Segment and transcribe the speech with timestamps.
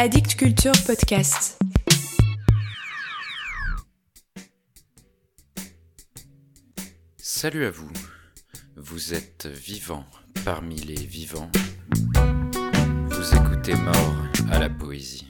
[0.00, 1.58] Addict Culture Podcast.
[7.16, 7.90] Salut à vous.
[8.76, 10.04] Vous êtes vivant
[10.44, 11.50] parmi les vivants.
[13.10, 14.14] Vous écoutez Mort
[14.52, 15.27] à la poésie.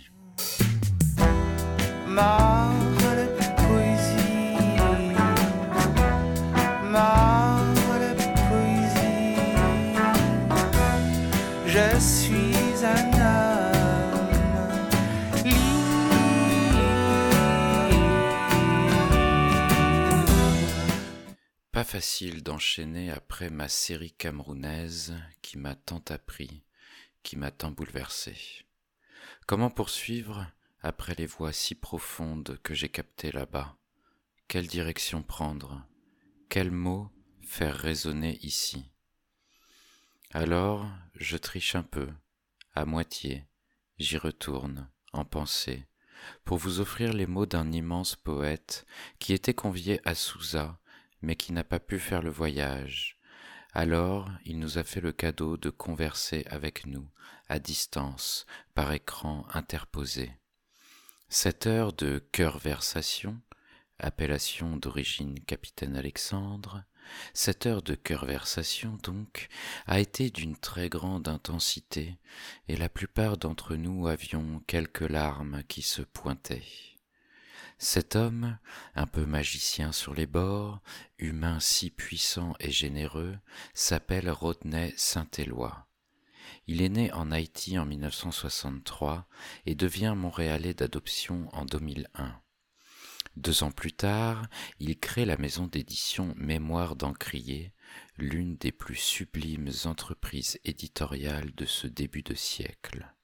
[21.98, 26.62] Facile d'enchaîner après ma série camerounaise qui m'a tant appris,
[27.24, 28.37] qui m'a tant bouleversé.
[29.48, 30.47] Comment poursuivre
[30.80, 33.77] après les voix si profondes que j'ai captées là-bas?
[34.47, 35.84] Quelle direction prendre?
[36.48, 37.11] Quels mots
[37.43, 38.93] faire résonner ici?
[40.30, 42.09] Alors, je triche un peu,
[42.77, 43.45] à moitié,
[43.99, 45.88] j'y retourne, en pensée,
[46.45, 48.87] pour vous offrir les mots d'un immense poète
[49.19, 50.77] qui était convié à Souza,
[51.23, 53.19] mais qui n'a pas pu faire le voyage.
[53.73, 57.09] Alors il nous a fait le cadeau de converser avec nous,
[57.49, 60.33] à distance, par écran interposé.
[61.29, 63.41] Cette heure de cœur-versation,
[63.99, 66.84] appellation d'origine capitaine Alexandre,
[67.34, 69.49] cette heure de cœur-versation donc
[69.87, 72.19] a été d'une très grande intensité,
[72.69, 76.65] et la plupart d'entre nous avions quelques larmes qui se pointaient.
[77.81, 78.59] Cet homme,
[78.97, 80.81] un peu magicien sur les bords,
[81.19, 83.38] humain si puissant et généreux,
[83.72, 85.87] s'appelle Rodney Saint-Éloi.
[86.66, 89.28] Il est né en Haïti en 1963
[89.65, 92.41] et devient montréalais d'adoption en 2001.
[93.37, 94.48] Deux ans plus tard,
[94.81, 97.72] il crée la maison d'édition Mémoire d'Encrier,
[98.16, 103.15] l'une des plus sublimes entreprises éditoriales de ce début de siècle.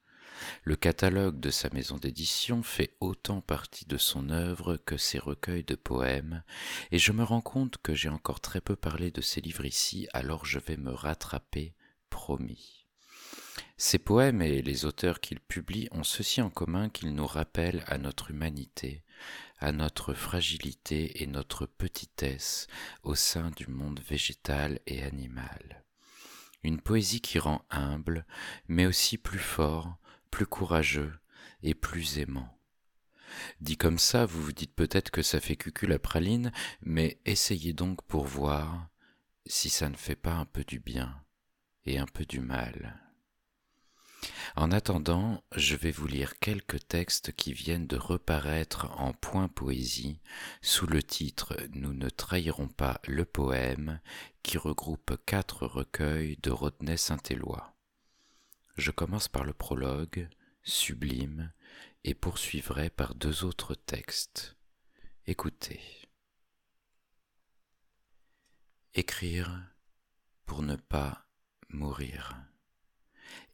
[0.63, 5.65] Le catalogue de sa maison d'édition fait autant partie de son œuvre que ses recueils
[5.65, 6.43] de poèmes,
[6.91, 10.09] et je me rends compte que j'ai encore très peu parlé de ses livres ici,
[10.13, 11.75] alors je vais me rattraper,
[12.11, 12.85] promis.
[13.77, 17.99] Ses poèmes et les auteurs qu'il publie ont ceci en commun qu'ils nous rappellent à
[17.99, 19.03] notre humanité,
[19.59, 22.69] à notre fragilité et notre petitesse
[23.03, 25.85] au sein du monde végétal et animal.
[26.63, 28.27] Une poésie qui rend humble,
[28.69, 29.97] mais aussi plus fort,
[30.35, 31.13] plus courageux
[31.63, 32.59] et plus aimant.
[33.61, 36.51] Dit comme ça, vous vous dites peut-être que ça fait cucul la praline,
[36.83, 38.89] mais essayez donc pour voir
[39.47, 41.23] si ça ne fait pas un peu du bien
[41.87, 43.01] et un peu du mal.
[44.57, 50.19] En attendant, je vais vous lire quelques textes qui viennent de reparaître en point poésie
[50.63, 54.01] sous le titre Nous ne trahirons pas le poème
[54.43, 57.74] qui regroupe quatre recueils de Rodney Saint-Éloi.
[58.77, 60.29] Je commence par le prologue,
[60.63, 61.53] sublime,
[62.03, 64.57] et poursuivrai par deux autres textes.
[65.27, 65.81] Écoutez.
[68.95, 69.71] Écrire
[70.45, 71.27] pour ne pas
[71.71, 72.37] mourir.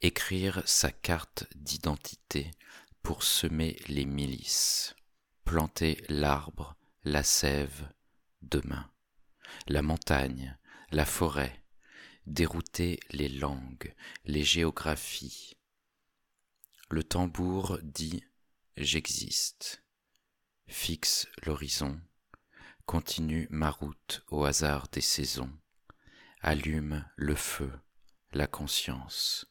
[0.00, 2.50] Écrire sa carte d'identité
[3.02, 4.94] pour semer les milices,
[5.44, 7.88] planter l'arbre, la sève,
[8.42, 8.90] demain,
[9.68, 10.58] la montagne,
[10.90, 11.59] la forêt,
[12.30, 13.92] dérouter les langues,
[14.24, 15.56] les géographies.
[16.88, 18.24] Le tambour dit
[18.76, 19.82] J'existe,
[20.68, 22.00] fixe l'horizon,
[22.86, 25.52] continue ma route au hasard des saisons,
[26.40, 27.72] allume le feu,
[28.32, 29.49] la conscience.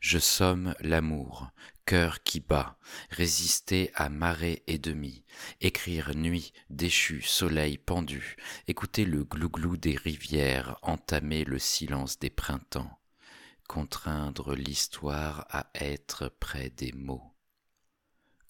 [0.00, 1.50] Je somme l'amour,
[1.86, 2.78] cœur qui bat,
[3.10, 5.24] résister à marée et demi,
[5.60, 8.36] écrire nuit déchue, soleil pendu,
[8.66, 12.98] écouter le glouglou des rivières, entamer le silence des printemps,
[13.68, 17.32] contraindre l'histoire à être près des mots.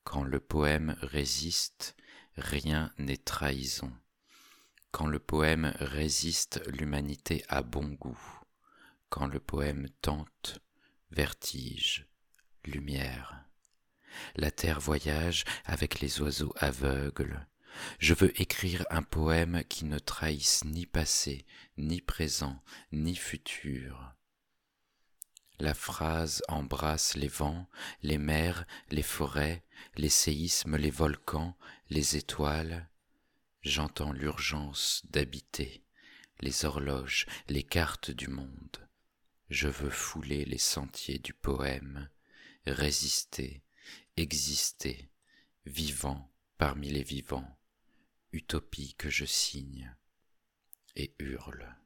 [0.04, 1.96] Quand le poème résiste,
[2.36, 3.92] rien n'est trahison.
[4.92, 8.18] Quand le poème résiste, l'humanité a bon goût.
[9.10, 10.60] Quand le poème tente,
[11.10, 12.06] vertige,
[12.64, 13.44] lumière.
[14.36, 17.46] La terre voyage avec les oiseaux aveugles.
[17.98, 21.44] Je veux écrire un poème qui ne trahisse ni passé,
[21.76, 22.62] ni présent,
[22.92, 24.14] ni futur.
[25.58, 27.68] La phrase embrasse les vents,
[28.02, 29.64] les mers, les forêts,
[29.96, 31.56] les séismes, les volcans,
[31.88, 32.88] les étoiles.
[33.62, 35.82] J'entends l'urgence d'habiter,
[36.40, 38.85] les horloges, les cartes du monde.
[39.48, 42.10] Je veux fouler les sentiers du poème,
[42.66, 43.62] résister,
[44.16, 45.10] exister,
[45.64, 47.58] vivant parmi les vivants,
[48.32, 49.94] utopie que je signe
[50.94, 51.76] et hurle.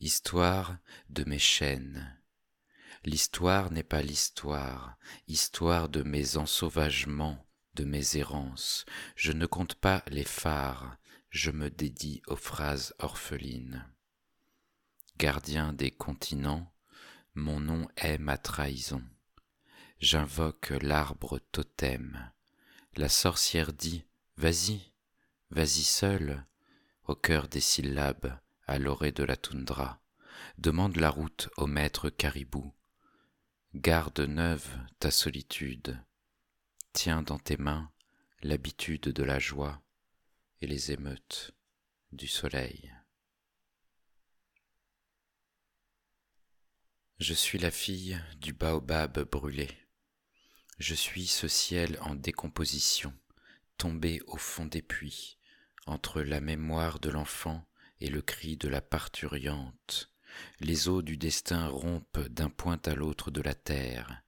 [0.00, 0.78] histoire
[1.10, 2.16] de mes chaînes.
[3.04, 4.96] L'histoire n'est pas l'histoire,
[5.28, 8.84] histoire de mes ensauvagements, de mes errances.
[9.14, 10.96] Je ne compte pas les phares,
[11.30, 13.86] je me dédie aux phrases orphelines.
[15.16, 16.72] Gardien des continents,
[17.34, 19.02] mon nom est ma trahison.
[20.00, 22.32] J'invoque l'arbre totem.
[22.96, 24.04] La sorcière dit
[24.36, 24.92] Vas-y,
[25.50, 26.44] vas-y seul,
[27.04, 28.36] au cœur des syllabes,
[28.66, 30.00] à l'orée de la toundra.
[30.58, 32.72] Demande la route au maître caribou.
[33.74, 34.68] Garde neuve
[34.98, 36.02] ta solitude.
[36.92, 37.90] Tiens dans tes mains
[38.42, 39.80] l'habitude de la joie
[40.60, 41.52] et les émeutes
[42.12, 42.92] du soleil.
[47.18, 49.68] Je suis la fille du baobab brûlé.
[50.78, 53.12] Je suis ce ciel en décomposition,
[53.76, 55.38] tombé au fond des puits,
[55.86, 57.66] entre la mémoire de l'enfant
[58.00, 60.10] et le cri de la parturiante.
[60.60, 64.22] Les eaux du destin rompent d'un point à l'autre de la terre.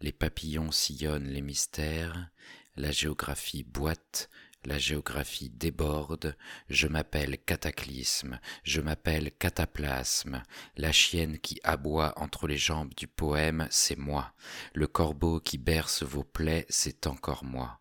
[0.00, 2.30] Les papillons sillonnent les mystères,
[2.76, 4.28] la géographie boite,
[4.68, 6.36] la géographie déborde,
[6.68, 10.42] je m'appelle cataclysme, je m'appelle cataplasme,
[10.76, 14.34] la chienne qui aboie entre les jambes du poème, c'est moi,
[14.74, 17.80] le corbeau qui berce vos plaies, c'est encore moi.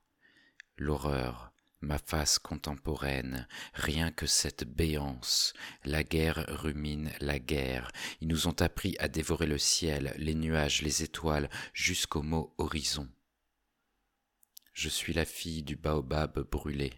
[0.77, 1.51] L'horreur,
[1.81, 5.53] ma face contemporaine, rien que cette béance,
[5.83, 7.91] la guerre rumine la guerre,
[8.21, 13.09] ils nous ont appris à dévorer le ciel, les nuages, les étoiles, jusqu'au mot horizon.
[14.77, 16.93] Je suis la fille du baobab brûlé.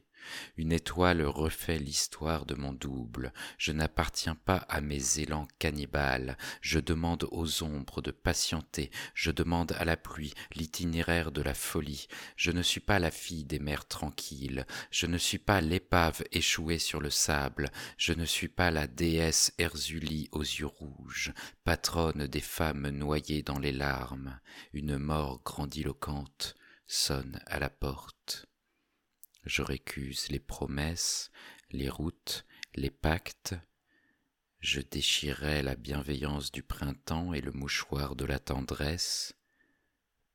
[0.57, 3.31] Une étoile refait l'histoire de mon double.
[3.57, 6.37] Je n'appartiens pas à mes élans cannibales.
[6.59, 8.91] Je demande aux ombres de patienter.
[9.13, 12.09] Je demande à la pluie l'itinéraire de la folie.
[12.35, 14.67] Je ne suis pas la fille des mers tranquilles.
[14.91, 17.71] Je ne suis pas l'épave échouée sur le sable.
[17.97, 21.31] Je ne suis pas la déesse Erzulie aux yeux rouges,
[21.63, 24.37] patronne des femmes noyées dans les larmes.
[24.73, 26.57] Une mort grandiloquente
[26.89, 28.47] sonne à la porte.
[29.45, 31.31] Je récuse les promesses,
[31.69, 33.53] les routes, les pactes.
[34.59, 39.35] Je déchirai la bienveillance du printemps et le mouchoir de la tendresse.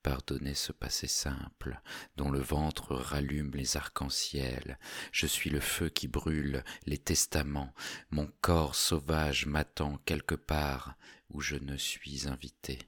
[0.04, 1.80] Pardonnez ce passé simple,
[2.16, 4.78] dont le ventre rallume les arcs-en-ciel.
[5.10, 7.74] Je suis le feu qui brûle les testaments.
[8.10, 10.96] Mon corps sauvage m'attend quelque part
[11.30, 12.78] où je ne suis invité.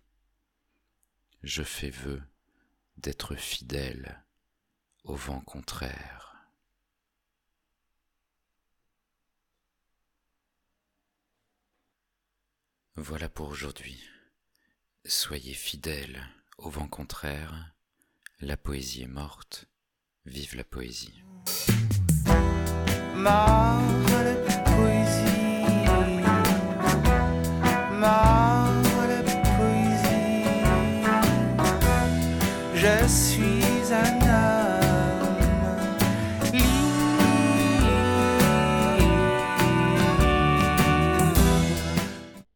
[1.42, 2.22] Je fais vœu
[2.96, 4.22] d'être fidèle
[5.04, 6.26] au vent contraire.
[12.96, 14.02] Voilà pour aujourd'hui.
[15.04, 16.26] Soyez fidèles
[16.58, 17.72] au vent contraire.
[18.40, 19.66] La poésie est morte.
[20.24, 21.22] Vive la poésie.